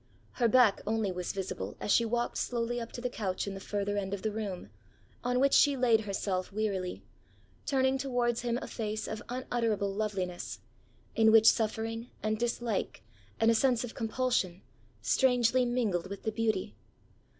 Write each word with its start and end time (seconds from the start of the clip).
Her 0.31 0.47
back 0.47 0.81
only 0.87 1.11
was 1.11 1.31
visible 1.31 1.77
as 1.79 1.91
she 1.91 2.05
walked 2.05 2.39
slowly 2.39 2.81
up 2.81 2.91
to 2.93 3.01
the 3.01 3.07
couch 3.09 3.45
in 3.45 3.53
the 3.53 3.59
further 3.59 3.97
end 3.97 4.15
of 4.15 4.23
the 4.23 4.31
room, 4.31 4.71
on 5.23 5.39
which 5.39 5.53
she 5.53 5.77
laid 5.77 6.01
herself 6.01 6.51
wearily, 6.51 7.03
turning 7.67 7.99
towards 7.99 8.41
him 8.41 8.57
a 8.63 8.67
face 8.67 9.07
of 9.07 9.21
unutterable 9.29 9.93
loveliness, 9.93 10.57
in 11.15 11.31
which 11.31 11.45
suffering, 11.45 12.09
and 12.23 12.39
dislike, 12.39 13.03
and 13.39 13.51
a 13.51 13.53
sense 13.53 13.83
of 13.83 13.93
compulsion, 13.93 14.63
strangely 15.03 15.65
mingled 15.65 16.09
with 16.09 16.23
the 16.23 16.31
beauty. 16.31 16.73